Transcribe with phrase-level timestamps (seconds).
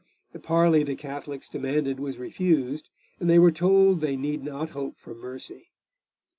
[0.33, 4.97] The parley the Catholics demanded was refused, and they were told they need not hope
[4.97, 5.67] for mercy.